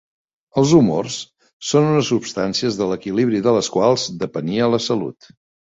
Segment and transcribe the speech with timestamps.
[0.61, 1.17] Els humors
[1.73, 5.35] són unes substàncies de l'equilibri de les quals depenia la salut.